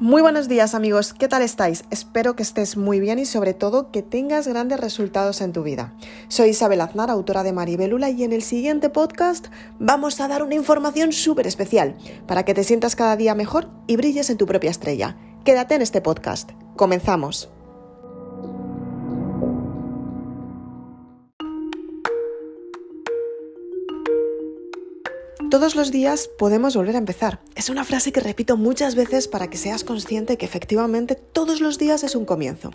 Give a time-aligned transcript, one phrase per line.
[0.00, 1.82] Muy buenos días amigos, ¿qué tal estáis?
[1.90, 5.92] Espero que estés muy bien y sobre todo que tengas grandes resultados en tu vida.
[6.28, 9.48] Soy Isabel Aznar, autora de Maribelula y en el siguiente podcast
[9.80, 11.96] vamos a dar una información súper especial
[12.28, 15.16] para que te sientas cada día mejor y brilles en tu propia estrella.
[15.44, 16.52] Quédate en este podcast.
[16.76, 17.50] Comenzamos.
[25.50, 27.40] Todos los días podemos volver a empezar.
[27.56, 31.78] Es una frase que repito muchas veces para que seas consciente que efectivamente todos los
[31.78, 32.70] días es un comienzo.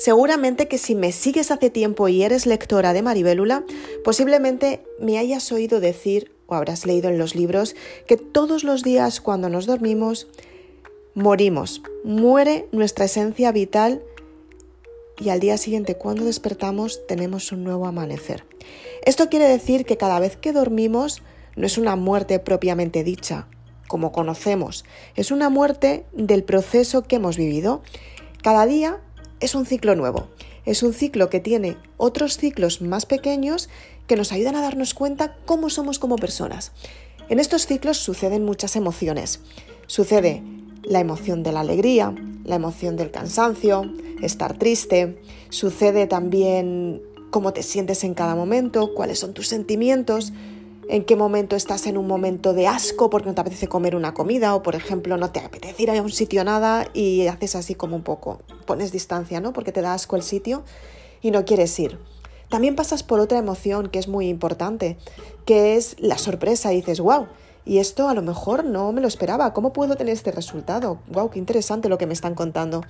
[0.00, 3.64] Seguramente que si me sigues hace tiempo y eres lectora de Maribélula,
[4.02, 7.76] posiblemente me hayas oído decir o habrás leído en los libros
[8.08, 10.26] que todos los días cuando nos dormimos
[11.14, 14.02] morimos, muere nuestra esencia vital
[15.20, 18.44] y al día siguiente cuando despertamos tenemos un nuevo amanecer.
[19.04, 21.22] Esto quiere decir que cada vez que dormimos
[21.56, 23.48] no es una muerte propiamente dicha,
[23.88, 27.82] como conocemos, es una muerte del proceso que hemos vivido.
[28.42, 29.00] Cada día
[29.40, 30.28] es un ciclo nuevo,
[30.64, 33.68] es un ciclo que tiene otros ciclos más pequeños
[34.06, 36.72] que nos ayudan a darnos cuenta cómo somos como personas.
[37.28, 39.40] En estos ciclos suceden muchas emociones.
[39.86, 40.42] Sucede
[40.82, 43.90] la emoción de la alegría, la emoción del cansancio,
[44.22, 50.32] estar triste, sucede también cómo te sientes en cada momento, cuáles son tus sentimientos,
[50.88, 54.14] en qué momento estás en un momento de asco porque no te apetece comer una
[54.14, 57.74] comida o por ejemplo no te apetece ir a un sitio nada y haces así
[57.74, 59.52] como un poco, pones distancia, ¿no?
[59.52, 60.62] Porque te da asco el sitio
[61.22, 61.98] y no quieres ir.
[62.48, 64.96] También pasas por otra emoción que es muy importante,
[65.44, 66.70] que es la sorpresa.
[66.70, 67.26] Dices, wow,
[67.64, 69.52] y esto a lo mejor no me lo esperaba.
[69.52, 71.00] ¿Cómo puedo tener este resultado?
[71.08, 72.82] Wow, qué interesante lo que me están contando.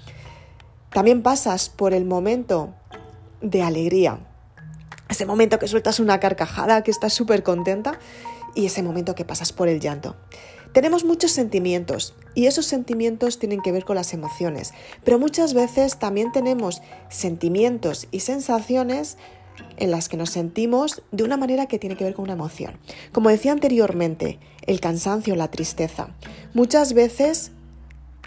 [0.90, 2.74] También pasas por el momento
[3.40, 4.18] de alegría,
[5.08, 7.98] ese momento que sueltas una carcajada, que estás súper contenta
[8.54, 10.16] y ese momento que pasas por el llanto.
[10.72, 15.98] Tenemos muchos sentimientos y esos sentimientos tienen que ver con las emociones, pero muchas veces
[15.98, 19.16] también tenemos sentimientos y sensaciones
[19.78, 22.78] en las que nos sentimos de una manera que tiene que ver con una emoción.
[23.12, 26.08] Como decía anteriormente, el cansancio, la tristeza.
[26.52, 27.52] Muchas veces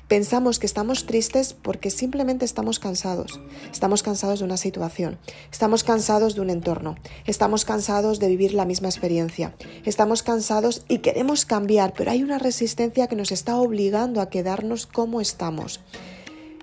[0.09, 3.40] Pensamos que estamos tristes porque simplemente estamos cansados.
[3.72, 5.20] Estamos cansados de una situación,
[5.52, 6.96] estamos cansados de un entorno,
[7.28, 9.53] estamos cansados de vivir la misma experiencia,
[9.86, 14.88] estamos cansados y queremos cambiar, pero hay una resistencia que nos está obligando a quedarnos
[14.88, 15.80] como estamos.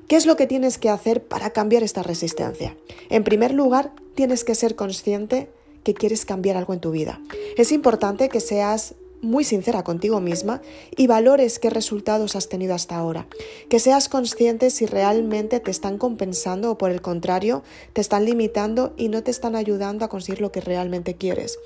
[0.09, 2.77] ¿Qué es lo que tienes que hacer para cambiar esta resistencia?
[3.11, 5.53] En primer lugar, tienes que ser consciente
[5.85, 7.21] que quieres cambiar algo en tu vida.
[7.57, 10.63] Es importante que seas muy sincera contigo misma
[10.97, 13.27] y valores qué resultados has tenido hasta ahora.
[13.69, 17.63] Que seas consciente si realmente te están compensando o por el contrario
[17.93, 21.59] te están limitando y no te están ayudando a conseguir lo que realmente quieres.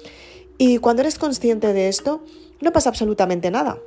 [0.59, 2.23] Y cuando eres consciente de esto,
[2.61, 3.79] no pasa absolutamente nada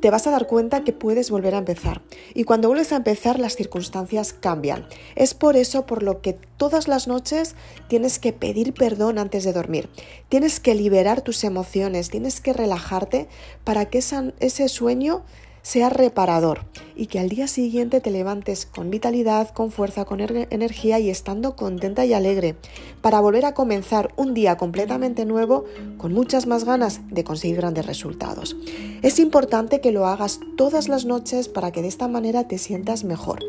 [0.00, 2.02] te vas a dar cuenta que puedes volver a empezar.
[2.34, 4.86] Y cuando vuelves a empezar las circunstancias cambian.
[5.16, 7.54] Es por eso por lo que todas las noches
[7.88, 9.88] tienes que pedir perdón antes de dormir.
[10.28, 13.28] Tienes que liberar tus emociones, tienes que relajarte
[13.64, 15.24] para que ese sueño
[15.62, 16.60] sea reparador
[16.96, 21.56] y que al día siguiente te levantes con vitalidad, con fuerza, con energía y estando
[21.56, 22.56] contenta y alegre
[23.00, 25.64] para volver a comenzar un día completamente nuevo
[25.96, 28.56] con muchas más ganas de conseguir grandes resultados.
[29.02, 33.04] Es importante que lo hagas todas las noches para que de esta manera te sientas
[33.04, 33.40] mejor.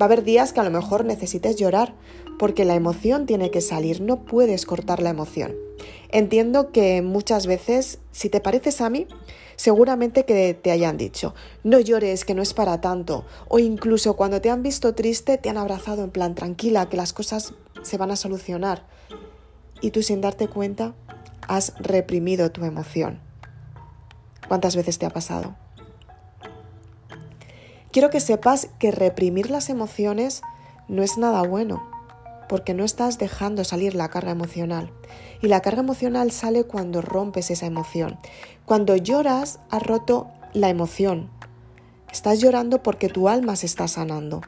[0.00, 1.94] Va a haber días que a lo mejor necesites llorar
[2.38, 5.54] porque la emoción tiene que salir, no puedes cortar la emoción.
[6.10, 9.06] Entiendo que muchas veces, si te pareces a mí,
[9.60, 11.34] seguramente que te hayan dicho,
[11.64, 15.50] no llores, que no es para tanto, o incluso cuando te han visto triste te
[15.50, 18.86] han abrazado en plan tranquila, que las cosas se van a solucionar.
[19.82, 20.94] Y tú sin darte cuenta
[21.46, 23.20] has reprimido tu emoción.
[24.48, 25.54] ¿Cuántas veces te ha pasado?
[27.92, 30.40] Quiero que sepas que reprimir las emociones
[30.88, 31.86] no es nada bueno,
[32.50, 34.90] porque no estás dejando salir la carga emocional.
[35.40, 38.18] Y la carga emocional sale cuando rompes esa emoción.
[38.64, 41.30] Cuando lloras, has roto la emoción.
[42.10, 44.40] Estás llorando porque tu alma se está sanando.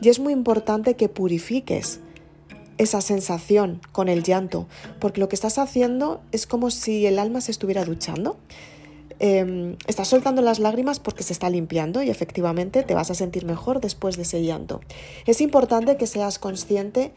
[0.00, 1.98] Y es muy importante que purifiques
[2.76, 4.68] esa sensación con el llanto,
[5.00, 8.36] porque lo que estás haciendo es como si el alma se estuviera duchando.
[9.18, 13.44] Em, estás soltando las lágrimas porque se está limpiando y efectivamente te vas a sentir
[13.46, 14.80] mejor después de ese llanto.
[15.26, 17.12] Es importante que seas consciente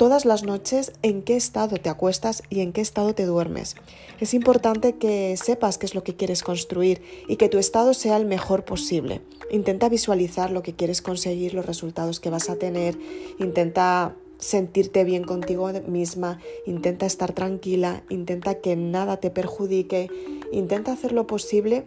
[0.00, 3.76] todas las noches en qué estado te acuestas y en qué estado te duermes.
[4.18, 8.16] Es importante que sepas qué es lo que quieres construir y que tu estado sea
[8.16, 9.20] el mejor posible.
[9.50, 12.96] Intenta visualizar lo que quieres conseguir, los resultados que vas a tener,
[13.38, 20.08] intenta sentirte bien contigo misma, intenta estar tranquila, intenta que nada te perjudique,
[20.50, 21.84] intenta hacer lo posible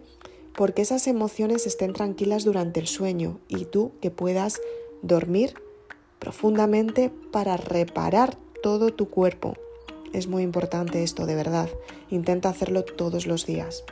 [0.56, 4.62] porque esas emociones estén tranquilas durante el sueño y tú que puedas
[5.01, 5.56] dormir
[6.23, 9.57] profundamente para reparar todo tu cuerpo.
[10.13, 11.67] Es muy importante esto, de verdad.
[12.09, 13.83] Intenta hacerlo todos los días.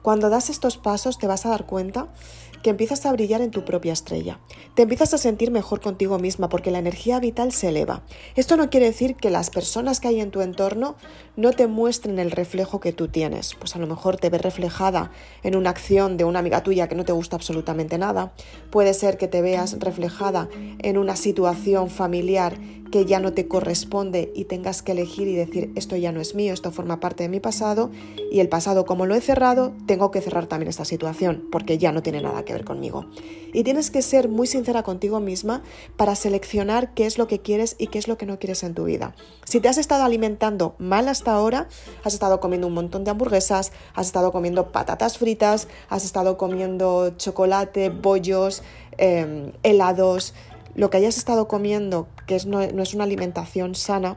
[0.00, 2.08] Cuando das estos pasos te vas a dar cuenta
[2.62, 4.38] que empiezas a brillar en tu propia estrella.
[4.74, 8.02] Te empiezas a sentir mejor contigo misma porque la energía vital se eleva.
[8.36, 10.96] Esto no quiere decir que las personas que hay en tu entorno
[11.36, 13.54] no te muestren el reflejo que tú tienes.
[13.54, 15.10] Pues a lo mejor te ves reflejada
[15.42, 18.32] en una acción de una amiga tuya que no te gusta absolutamente nada.
[18.70, 20.48] Puede ser que te veas reflejada
[20.80, 22.58] en una situación familiar
[22.90, 26.34] que ya no te corresponde y tengas que elegir y decir esto ya no es
[26.34, 27.90] mío, esto forma parte de mi pasado
[28.30, 31.92] y el pasado como lo he cerrado, tengo que cerrar también esta situación porque ya
[31.92, 33.06] no tiene nada que ver conmigo.
[33.52, 35.62] Y tienes que ser muy sincera contigo misma
[35.96, 38.74] para seleccionar qué es lo que quieres y qué es lo que no quieres en
[38.74, 39.14] tu vida.
[39.44, 41.68] Si te has estado alimentando mal hasta ahora,
[42.04, 47.14] has estado comiendo un montón de hamburguesas, has estado comiendo patatas fritas, has estado comiendo
[47.16, 48.62] chocolate, bollos,
[48.98, 50.34] em, helados,
[50.74, 54.16] lo que hayas estado comiendo, que no, no es una alimentación sana,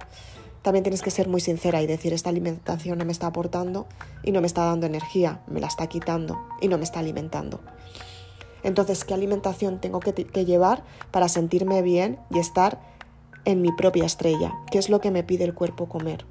[0.62, 3.88] también tienes que ser muy sincera y decir, esta alimentación no me está aportando
[4.24, 7.62] y no me está dando energía, me la está quitando y no me está alimentando.
[8.64, 10.14] Entonces, ¿qué alimentación tengo que,
[10.46, 12.80] llevar para sentirme bien y estar
[13.46, 14.54] en mi propia estrella?
[14.72, 16.26] ¿Qué es lo que me pide el cuerpo comer?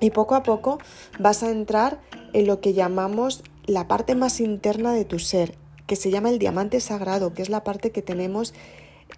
[0.00, 0.78] Y poco a poco
[1.18, 2.00] vas a entrar
[2.32, 5.56] en lo que llamamos la parte más interna de tu ser,
[5.86, 8.54] que se llama el diamante sagrado, que es la parte que tenemos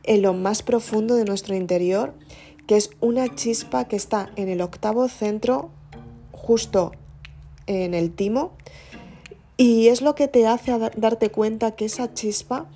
[0.04, 2.14] en lo más profundo de nuestro interior,
[2.66, 5.70] que es una chispa que está en el octavo centro,
[6.32, 6.92] justo
[7.66, 8.52] en el timo,
[9.56, 12.66] y es lo que te hace darte cuenta que esa chispa,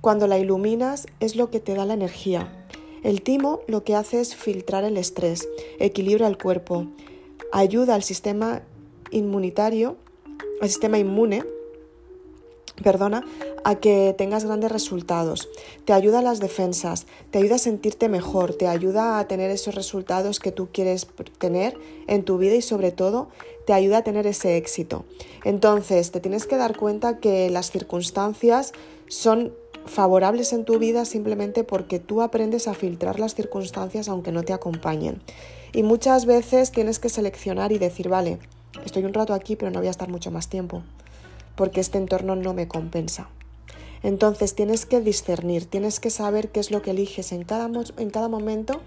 [0.00, 2.66] cuando la iluminas, es lo que te da la energía.
[3.02, 6.86] El timo lo que hace es filtrar el estrés, equilibra el cuerpo,
[7.52, 8.62] ayuda al sistema
[9.10, 9.96] inmunitario,
[10.60, 11.44] al sistema inmune,
[12.82, 13.24] perdona,
[13.64, 15.48] a que tengas grandes resultados.
[15.84, 19.74] Te ayuda a las defensas, te ayuda a sentirte mejor, te ayuda a tener esos
[19.74, 21.06] resultados que tú quieres
[21.38, 23.28] tener en tu vida y sobre todo
[23.66, 25.04] te ayuda a tener ese éxito.
[25.44, 28.72] Entonces, te tienes que dar cuenta que las circunstancias
[29.08, 29.52] son
[29.86, 34.52] favorables en tu vida simplemente porque tú aprendes a filtrar las circunstancias aunque no te
[34.52, 35.20] acompañen.
[35.72, 38.38] Y muchas veces tienes que seleccionar y decir, vale,
[38.84, 40.82] estoy un rato aquí pero no voy a estar mucho más tiempo
[41.56, 43.28] porque este entorno no me compensa.
[44.02, 48.10] Entonces tienes que discernir, tienes que saber qué es lo que eliges en cada, en
[48.10, 48.80] cada momento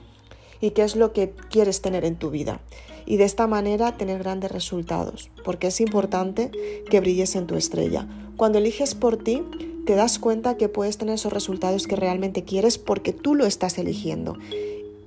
[0.62, 2.60] y qué es lo que quieres tener en tu vida.
[3.06, 6.52] Y de esta manera tener grandes resultados, porque es importante
[6.90, 8.08] que brilles en tu estrella.
[8.36, 9.44] Cuando eliges por ti,
[9.86, 13.78] te das cuenta que puedes tener esos resultados que realmente quieres porque tú lo estás
[13.78, 14.38] eligiendo.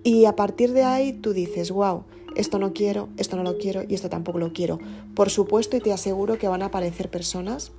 [0.04, 3.82] Y a partir de ahí tú dices, wow, esto no quiero, esto no lo quiero
[3.88, 4.78] y esto tampoco lo quiero.
[5.14, 7.72] Por supuesto, y te aseguro que van a aparecer personas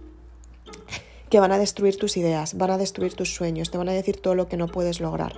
[1.29, 4.19] que van a destruir tus ideas, van a destruir tus sueños, te van a decir
[4.19, 5.33] todo lo que no puedes lograr.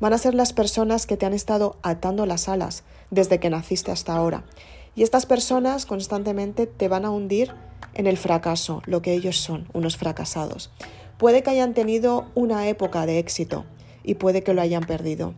[0.00, 3.92] Van a ser las personas que te han estado atando las alas desde que naciste
[3.92, 4.44] hasta ahora.
[4.94, 7.52] Y estas personas constantemente te van a hundir
[7.94, 10.70] en el fracaso, lo que ellos son, unos fracasados.
[11.18, 13.64] Puede que hayan tenido una época de éxito
[14.02, 15.34] y puede que lo hayan perdido.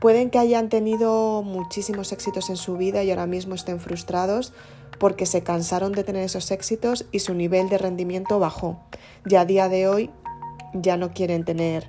[0.00, 4.52] Pueden que hayan tenido muchísimos éxitos en su vida y ahora mismo estén frustrados
[4.98, 8.80] porque se cansaron de tener esos éxitos y su nivel de rendimiento bajó.
[9.24, 10.10] Ya a día de hoy
[10.74, 11.88] ya no quieren tener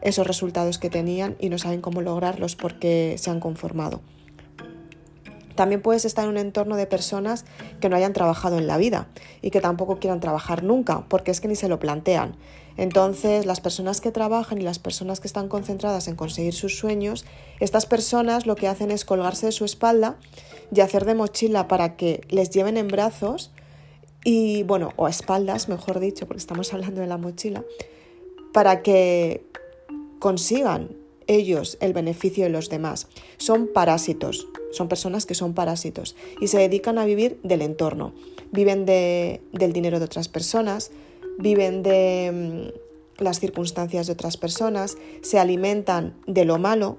[0.00, 4.00] esos resultados que tenían y no saben cómo lograrlos porque se han conformado.
[5.54, 7.44] También puedes estar en un entorno de personas
[7.80, 9.08] que no hayan trabajado en la vida
[9.42, 12.36] y que tampoco quieran trabajar nunca, porque es que ni se lo plantean.
[12.80, 17.26] Entonces, las personas que trabajan y las personas que están concentradas en conseguir sus sueños,
[17.60, 20.16] estas personas lo que hacen es colgarse de su espalda
[20.74, 23.50] y hacer de mochila para que les lleven en brazos
[24.24, 27.66] y, bueno, o a espaldas, mejor dicho, porque estamos hablando de la mochila,
[28.54, 29.44] para que
[30.18, 30.96] consigan
[31.26, 33.08] ellos el beneficio de los demás.
[33.36, 38.14] Son parásitos, son personas que son parásitos y se dedican a vivir del entorno.
[38.52, 40.90] Viven de, del dinero de otras personas,
[41.40, 42.70] viven de
[43.18, 46.98] mm, las circunstancias de otras personas, se alimentan de lo malo,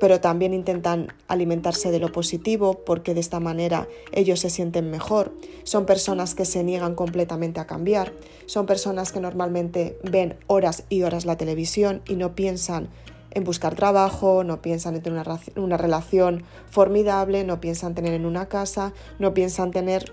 [0.00, 5.32] pero también intentan alimentarse de lo positivo porque de esta manera ellos se sienten mejor.
[5.64, 8.12] Son personas que se niegan completamente a cambiar,
[8.46, 12.88] son personas que normalmente ven horas y horas la televisión y no piensan
[13.32, 18.24] en buscar trabajo, no piensan en tener una, una relación formidable, no piensan tener en
[18.24, 20.12] una casa, no piensan tener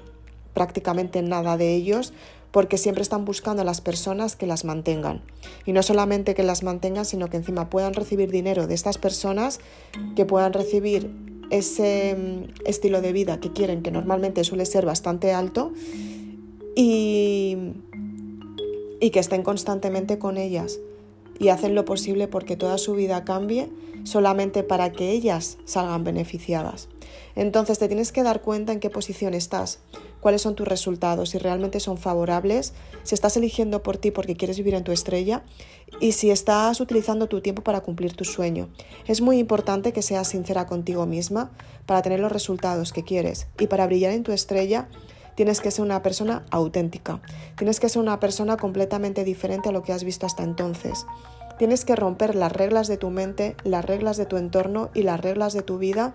[0.54, 2.14] prácticamente nada de ellos
[2.56, 5.22] porque siempre están buscando a las personas que las mantengan.
[5.66, 9.60] Y no solamente que las mantengan, sino que encima puedan recibir dinero de estas personas,
[10.16, 11.12] que puedan recibir
[11.50, 15.74] ese mm, estilo de vida que quieren, que normalmente suele ser bastante alto,
[16.78, 17.58] y,
[19.02, 20.80] y que estén constantemente con ellas
[21.40, 23.70] y hacen lo posible porque toda su vida cambie
[24.04, 26.88] solamente para que ellas salgan beneficiadas.
[27.36, 29.80] Entonces te tienes que dar cuenta en qué posición estás,
[30.22, 32.74] cuáles son tus resultados, si realmente son favorables,
[33.04, 35.44] si estás eligiendo por ti porque quieres vivir en tu estrella
[36.00, 38.70] y si estás utilizando tu tiempo para cumplir tu sueño.
[39.06, 41.52] Es muy importante que seas sincera contigo misma
[41.86, 44.88] para tener los resultados que quieres y para brillar en tu estrella
[45.36, 47.22] tienes que ser una persona auténtica,
[47.58, 51.06] tienes que ser una persona completamente diferente a lo que has visto hasta entonces.
[51.58, 55.20] Tienes que romper las reglas de tu mente, las reglas de tu entorno y las
[55.20, 56.14] reglas de tu vida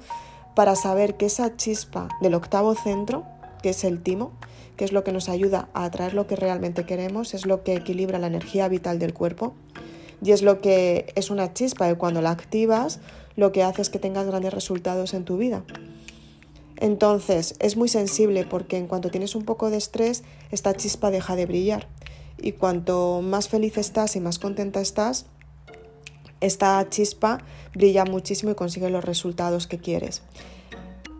[0.55, 3.25] para saber que esa chispa del octavo centro,
[3.63, 4.33] que es el timo,
[4.77, 7.75] que es lo que nos ayuda a atraer lo que realmente queremos, es lo que
[7.75, 9.55] equilibra la energía vital del cuerpo
[10.23, 13.01] y es lo que es una chispa y cuando la activas
[13.37, 15.63] lo que hace es que tengas grandes resultados en tu vida.
[16.81, 21.37] Entonces es muy sensible porque en cuanto tienes un poco de estrés, esta chispa deja
[21.37, 21.87] de brillar.
[22.43, 25.27] Y cuanto más feliz estás y más contenta estás,
[26.41, 27.39] esta chispa
[27.75, 30.23] brilla muchísimo y consigue los resultados que quieres.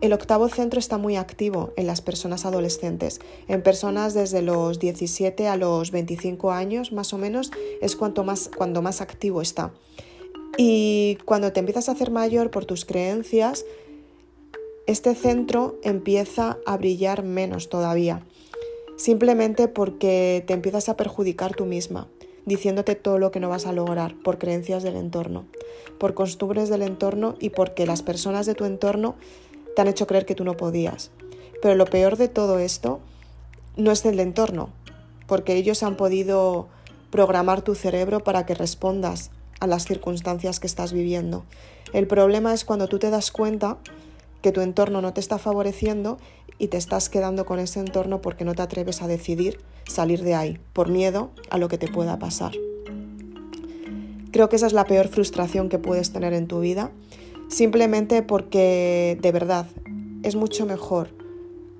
[0.01, 3.19] El octavo centro está muy activo en las personas adolescentes.
[3.47, 7.51] En personas desde los 17 a los 25 años, más o menos,
[7.81, 9.71] es cuanto más, cuando más activo está.
[10.57, 13.63] Y cuando te empiezas a hacer mayor por tus creencias,
[14.91, 18.25] este centro empieza a brillar menos todavía,
[18.97, 22.07] simplemente porque te empiezas a perjudicar tú misma,
[22.45, 25.45] diciéndote todo lo que no vas a lograr por creencias del entorno,
[25.97, 29.15] por costumbres del entorno y porque las personas de tu entorno
[29.75, 31.11] te han hecho creer que tú no podías.
[31.61, 32.99] Pero lo peor de todo esto
[33.77, 34.69] no es el entorno,
[35.25, 36.67] porque ellos han podido
[37.11, 39.31] programar tu cerebro para que respondas
[39.61, 41.45] a las circunstancias que estás viviendo.
[41.93, 43.77] El problema es cuando tú te das cuenta
[44.41, 46.17] que tu entorno no te está favoreciendo
[46.57, 50.35] y te estás quedando con ese entorno porque no te atreves a decidir salir de
[50.35, 52.53] ahí, por miedo a lo que te pueda pasar.
[54.31, 56.91] Creo que esa es la peor frustración que puedes tener en tu vida,
[57.49, 59.67] simplemente porque de verdad
[60.23, 61.09] es mucho mejor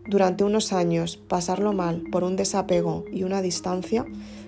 [0.07, 4.05] durante unos años pasarlo mal por un desapego y una distancia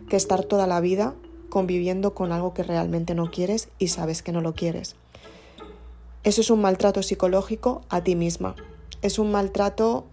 [0.09, 1.15] que estar toda la vida
[1.49, 4.95] conviviendo con algo que realmente no quieres y sabes que no lo quieres.
[6.23, 8.55] Eso es un maltrato psicológico a ti misma.
[9.01, 10.05] Es un maltrato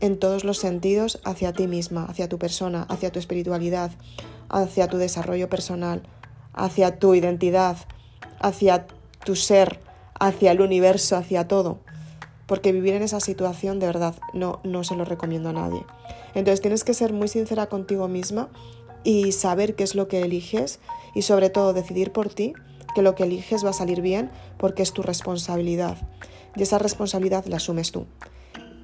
[0.00, 3.92] en todos los sentidos hacia ti misma, hacia tu persona, hacia tu espiritualidad,
[4.48, 6.02] hacia tu desarrollo personal,
[6.52, 7.76] hacia tu identidad,
[8.40, 8.88] hacia
[9.24, 9.78] tu ser,
[10.18, 11.78] hacia el universo, hacia todo.
[12.46, 15.86] Porque vivir en esa situación de verdad no, no se lo recomiendo a nadie.
[16.34, 18.48] Entonces tienes que ser muy sincera contigo misma
[19.04, 20.80] y saber qué es lo que eliges
[21.14, 22.54] y sobre todo decidir por ti
[22.94, 25.96] que lo que eliges va a salir bien porque es tu responsabilidad
[26.56, 28.06] y esa responsabilidad la asumes tú.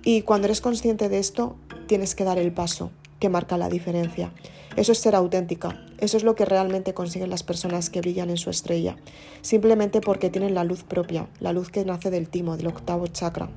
[0.05, 4.33] Y cuando eres consciente de esto, tienes que dar el paso que marca la diferencia.
[4.77, 8.37] Eso es ser auténtica, eso es lo que realmente consiguen las personas que brillan en
[8.37, 8.97] su estrella,
[9.43, 13.51] simplemente porque tienen la luz propia, la luz que nace del timo, del octavo chakra,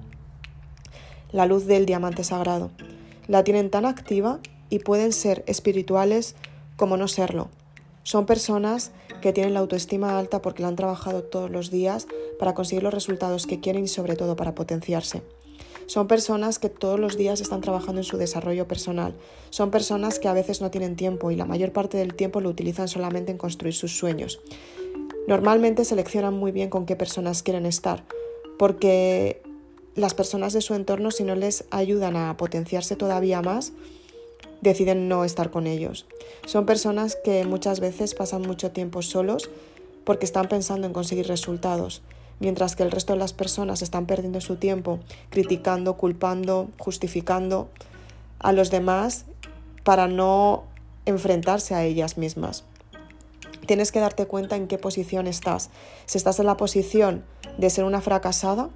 [1.31, 2.72] la luz del diamante sagrado.
[3.27, 4.39] La tienen tan activa
[4.70, 6.36] y pueden ser espirituales
[6.75, 7.50] como no serlo.
[8.03, 12.07] Son personas que tienen la autoestima alta porque la han trabajado todos los días
[12.39, 15.21] para conseguir los resultados que quieren y sobre todo para potenciarse.
[15.85, 19.13] Son personas que todos los días están trabajando en su desarrollo personal.
[19.49, 22.49] Son personas que a veces no tienen tiempo y la mayor parte del tiempo lo
[22.49, 24.39] utilizan solamente en construir sus sueños.
[25.27, 28.05] Normalmente seleccionan muy bien con qué personas quieren estar,
[28.57, 29.41] porque
[29.95, 33.73] las personas de su entorno si no les ayudan a potenciarse todavía más,
[34.61, 36.05] deciden no estar con ellos.
[36.45, 39.49] Son personas que muchas veces pasan mucho tiempo solos
[40.03, 42.01] porque están pensando en conseguir resultados,
[42.39, 44.99] mientras que el resto de las personas están perdiendo su tiempo
[45.29, 47.69] criticando, culpando, justificando
[48.39, 49.25] a los demás
[49.83, 50.63] para no
[51.05, 52.63] enfrentarse a ellas mismas.
[53.65, 55.69] Tienes que darte cuenta en qué posición estás.
[56.05, 57.23] Si estás en la posición
[57.57, 58.69] de ser una fracasada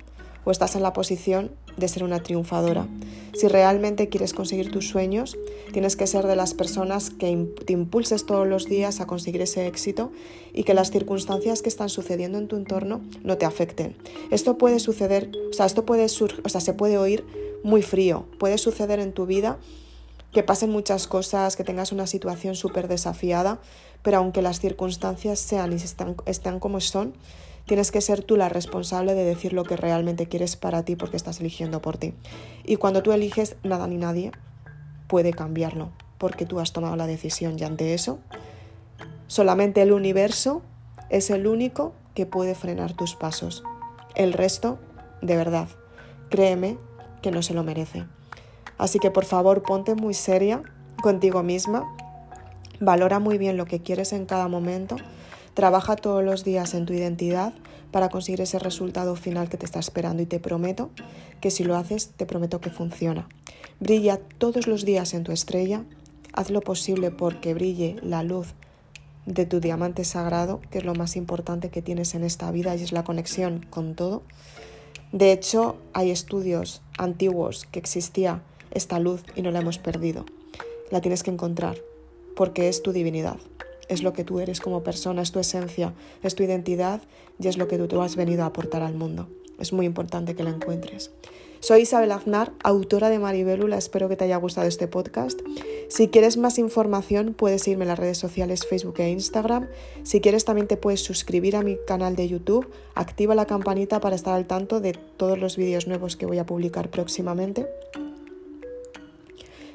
[0.45, 2.87] o estás en la posición de ser una triunfadora.
[3.33, 5.37] Si realmente quieres conseguir tus sueños,
[5.73, 9.67] tienes que ser de las personas que te impulses todos los días a conseguir ese
[9.67, 10.11] éxito
[10.53, 13.97] y que las circunstancias que están sucediendo en tu entorno no te afecten.
[14.31, 17.25] Esto puede suceder, o sea, esto puede o sea, se puede oír
[17.63, 19.57] muy frío, puede suceder en tu vida
[20.31, 23.59] que pasen muchas cosas, que tengas una situación súper desafiada,
[24.03, 27.13] pero aunque las circunstancias sean y están, están como son,
[27.65, 31.17] Tienes que ser tú la responsable de decir lo que realmente quieres para ti porque
[31.17, 32.13] estás eligiendo por ti.
[32.63, 34.31] Y cuando tú eliges, nada ni nadie
[35.07, 38.19] puede cambiarlo porque tú has tomado la decisión y ante eso,
[39.27, 40.61] solamente el universo
[41.09, 43.63] es el único que puede frenar tus pasos.
[44.15, 44.79] El resto,
[45.21, 45.67] de verdad,
[46.29, 46.77] créeme
[47.21, 48.05] que no se lo merece.
[48.77, 50.61] Así que por favor ponte muy seria
[51.01, 51.83] contigo misma,
[52.79, 54.95] valora muy bien lo que quieres en cada momento,
[55.55, 57.53] trabaja todos los días en tu identidad
[57.91, 60.91] para conseguir ese resultado final que te está esperando y te prometo
[61.41, 63.27] que si lo haces, te prometo que funciona.
[63.79, 65.83] Brilla todos los días en tu estrella,
[66.33, 68.53] haz lo posible porque brille la luz
[69.25, 72.83] de tu diamante sagrado, que es lo más importante que tienes en esta vida y
[72.83, 74.23] es la conexión con todo.
[75.13, 80.25] De hecho, hay estudios antiguos que existía esta luz y no la hemos perdido.
[80.91, 81.77] La tienes que encontrar
[82.35, 83.37] porque es tu divinidad,
[83.89, 87.01] es lo que tú eres como persona, es tu esencia, es tu identidad
[87.39, 89.27] y es lo que tú has venido a aportar al mundo.
[89.59, 91.11] Es muy importante que la encuentres.
[91.61, 93.77] Soy Isabel Aznar, autora de Maribélula.
[93.77, 95.39] Espero que te haya gustado este podcast.
[95.87, 99.67] Si quieres más información, puedes irme a las redes sociales Facebook e Instagram.
[100.03, 102.67] Si quieres, también te puedes suscribir a mi canal de YouTube.
[102.93, 106.45] Activa la campanita para estar al tanto de todos los vídeos nuevos que voy a
[106.45, 107.65] publicar próximamente.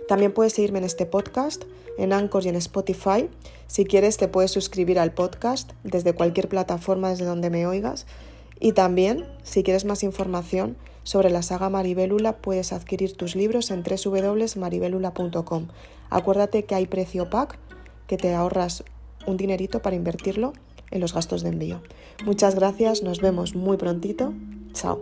[0.06, 1.64] También puedes seguirme en este podcast,
[2.00, 3.28] en Anchor y en Spotify.
[3.66, 8.07] Si quieres, te puedes suscribir al podcast desde cualquier plataforma desde donde me oigas.
[8.59, 13.83] Y también, si quieres más información, sobre la saga Maribélula puedes adquirir tus libros en
[13.83, 15.69] www.maribelula.com.
[16.11, 17.59] Acuérdate que hay precio pack,
[18.07, 18.85] que te ahorras
[19.26, 20.52] un dinerito para invertirlo
[20.90, 21.83] en los gastos de envío.
[22.25, 24.35] Muchas gracias, nos vemos muy prontito.
[24.73, 25.00] Chao.